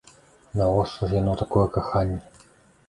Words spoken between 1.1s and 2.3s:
ж яно, такое каханне?